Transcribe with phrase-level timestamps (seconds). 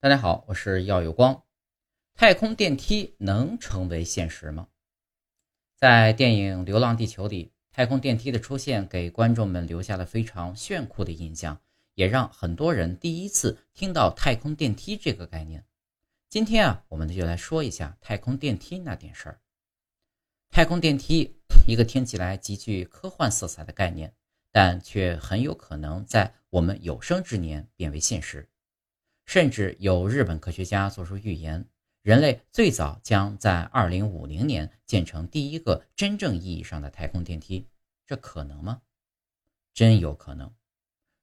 [0.00, 1.42] 大家好，我是耀有光。
[2.14, 4.68] 太空电梯能成为现实吗？
[5.74, 11.60] 在电影《流浪地球》里，太空电梯的出现给观众们留下了非常炫酷的印象，
[11.94, 15.66] 也让很多人第一次听到太空电梯这个概念。
[16.28, 19.40] 今天啊，我们就来说一下太空电梯那点事儿。
[20.48, 21.34] 太空电梯，
[21.66, 24.14] 一个听起来极具科幻色彩的概念，
[24.52, 28.48] 但却很有可能在我们有生之年变为现实。
[29.28, 31.62] 甚至有日本科学家做出预言，
[32.00, 37.68] 人类最早将在二零五零年建成第一个真正意义上的太空电梯。
[38.06, 38.80] 这可能吗？
[39.74, 40.50] 真有可能。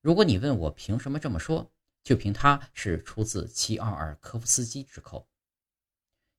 [0.01, 1.67] 如果你问我凭什么这么说，
[2.03, 5.27] 就凭它是出自齐奥尔科夫斯基之口。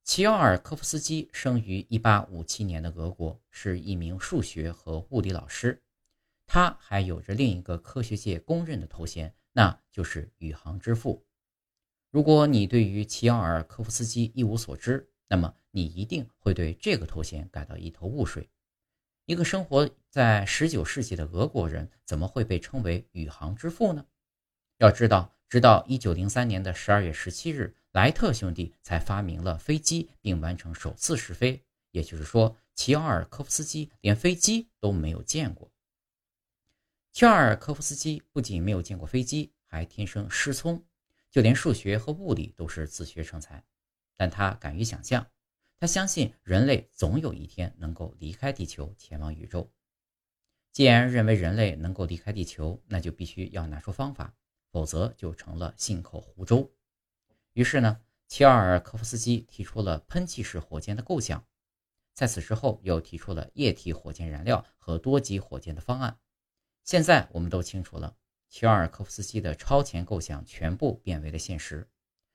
[0.05, 5.83] 齐奥尔科夫斯基生于一八五七年的俄国，是一名数学和物理老师。
[6.47, 11.26] 他还有着另一个科学界公认的头衔，那就是宇航之父。
[12.11, 18.49] 如果你对于齐奥尔科夫斯基一无所知，那么你一定会对这个头衔感到一头雾水。
[19.27, 24.07] 一个生活在19世纪的俄国人，怎么会被称为宇航之父呢？
[24.79, 31.61] 要知道，直到1903年的12月17日，莱特兄弟才发明了飞机，并完成首次试飞。
[31.91, 35.71] 也就是说，齐奥尔科夫斯基连飞机都没有见过。
[37.13, 40.85] 齐奥尔科夫斯基不仅没有见过飞机，还天生失聪。
[41.37, 43.63] 就连数学和物理都是自学成才，
[44.17, 45.31] 但他敢于想象，
[45.79, 49.71] 他相信人类总有一天能够离开地球前往宇宙。
[50.73, 54.35] 既然认为人类能够离开地球，那就必须要拿出方法，
[54.71, 56.71] 否则就成了信口胡诌。
[57.53, 61.47] 于是呢，齐奥尔科夫斯基提出了喷气式火箭的构想，
[62.15, 66.19] 在此之后又提出了液体火箭燃料和多级火箭的方案。
[66.83, 68.17] 现在我们都清楚了。
[68.49, 71.89] 齐奥尔科夫斯基的超前构想全部变为了现实，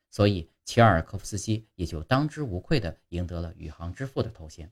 [0.09, 4.71] 所以齐奥尔科夫斯基也就当之无愧地赢得了宇航之父的头衔。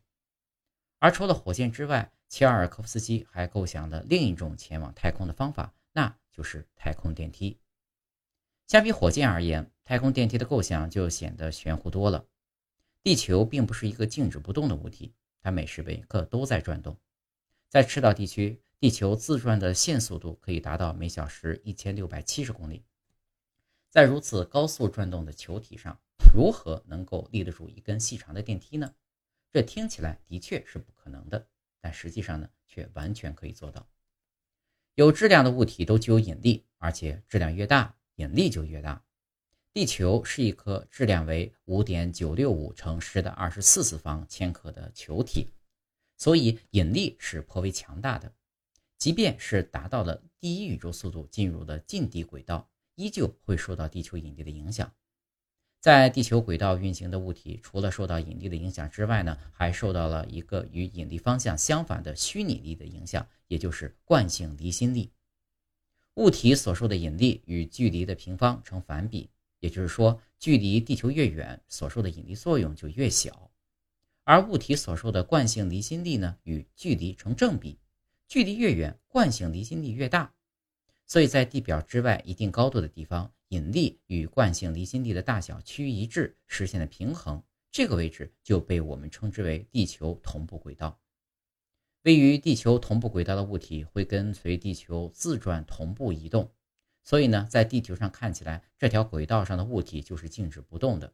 [0.99, 7.57] 而除了火箭之外，齐奥尔科夫斯基还构想了另一种前往太空的方法，那就是太空电梯。
[8.67, 12.27] 相比火箭而言，太空电梯的构想就显得玄乎多了。
[13.01, 16.95] 地球并不是一个静止不动的物体，它每时每刻都在转动，
[17.69, 18.61] 在赤道地区。
[18.79, 22.85] 地球自转的线速度可以达到每小时一千六百七十公里，
[23.89, 25.99] 在如此高速转动的球体上，
[26.33, 28.95] 如何能够立得住一根细长的电梯呢？
[29.51, 31.45] 这听起来的确是不可能的，
[31.81, 33.85] 但实际上呢，却完全可以做到。
[34.95, 39.03] 有质量的物体都具有引力，而且质量越大，引力就越大。
[39.73, 45.49] 地球是一颗质量为五点九六五乘十的二十四次方千克的球体，
[46.15, 48.33] 所以引力是颇为强大的。
[48.99, 54.93] 即便是达到了第一宇宙速度进入了近地轨道，依旧会受到地球引力的影响。
[55.79, 65.09] 在地球轨道运行的物体，除了受到引力的影响之外呢，还受到了一个与引力方向相反的虚拟力的影响，也就是惯性离心力。
[66.15, 69.29] 物体所受的引力与距离的平方成反比，
[69.61, 73.31] 也就是说，距离地球越远，所受的引力作用就越小；
[74.25, 77.79] 而物体所受的惯性离心力呢，与距离成正比。
[78.29, 80.31] 距离越远，惯性离心力越大，
[81.07, 87.41] 所以在地表之外一定高度的地方，引力与惯性离心力的大小趋于一致，实现了平衡。
[87.71, 90.99] 这个位置就被我们称之为地球同步轨道。
[92.03, 96.51] 位于地球同步轨道的物体会跟随地球自转同步移动，
[97.03, 101.11] 所以呢，在地球上看起来，这条轨道上的物体就是静止不动的。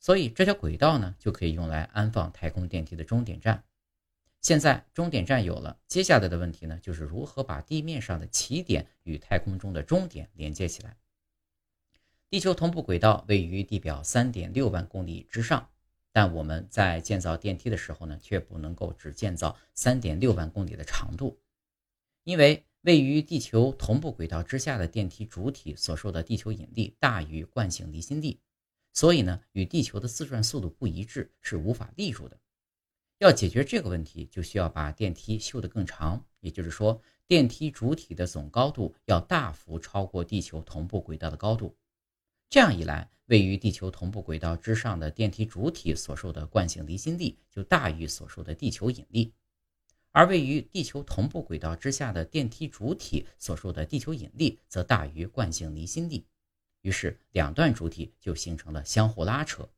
[0.00, 3.62] 所以这条轨道呢，就可以用来安放太空电梯的终点站。
[4.44, 10.98] 现在终点站有了，接下来的问题呢，就是如何把地面上的起点与太空中的终点连接起来。
[12.28, 15.70] 地球同步轨道位于地表三点六万公里之上，
[16.12, 21.40] 但我们在建造电梯的时候呢，却不能够只建造三点六万公里的长度，
[22.24, 28.38] 因为位于地球同步轨道之下的电梯主体所受的地球引力大于惯性离心力，
[28.92, 32.38] 所以呢，与地球的自转速度不一致，是无法立住的。
[33.18, 41.76] 要解决这个问题，就需要把电梯修得更长，也就是说，电梯主体的总高度要大幅超过地球同步轨道的高度。
[42.50, 49.32] 这样一来，位于地球同步轨道之上的电梯主体所受的惯性离心力就大于所受的地球引力，
[50.10, 56.26] 而位于地球同步轨道之下的电梯主体所受的地球引力则大于惯性离心力。
[56.82, 59.68] 于是，两段主体就形成了相互拉扯。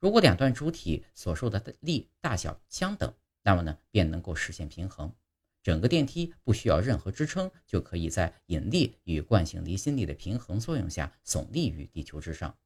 [0.00, 5.14] 如果两段主体所受的力大小相等，那么呢便能够实现平衡。
[5.62, 12.56] 整个电梯不需要任何支撑，就可以在引力与惯性离心力的平衡作用下耸立于地球之上。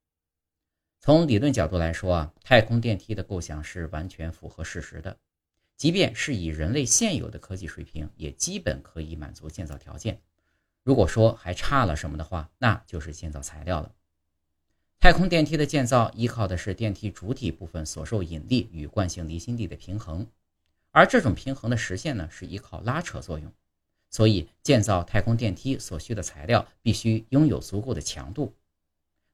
[1.00, 5.18] 从理论角度来说啊，太空电梯的构想是完全符合事实的。
[5.76, 10.22] 即便是以人类现有的科技水平，也基本可以满足建造条件。
[10.84, 13.92] 如果说还差了什么的话，那就是建造材料了。
[15.00, 20.26] 太空电梯的建造依靠的是电梯主体部分所受引力与惯性离心力的平衡。
[20.92, 23.52] 而这种平衡的实现呢，是依靠拉扯作用，
[24.10, 28.54] 所以建造太空电梯所需的材料必须拥有足够的强度。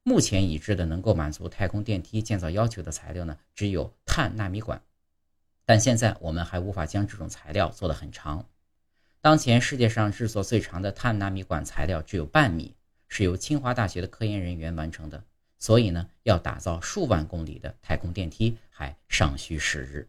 [0.03, 4.83] 目前已知的能够满足太空电梯建造要求的材料呢，只有碳纳米管，
[5.67, 8.49] 但现在我们还无法将这种材料做得很长。
[9.21, 12.75] 当前世界上制作最长的碳纳米管材料只有半米，
[13.07, 15.23] 是由清华大学的科研人员完成的，
[15.61, 20.09] 所以呢，要打造数万公里的太空电梯还尚需时日。